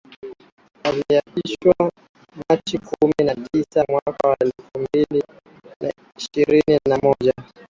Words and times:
Aliapishwa 0.83 1.91
Machi 2.49 2.77
kumi 2.79 3.13
na 3.25 3.35
tisa 3.35 3.85
mwaka 3.89 4.35
elfum 4.39 4.87
bili 4.93 5.23
na 5.81 5.91
ishirini 6.17 6.79
na 6.89 6.97
moja 6.97 7.33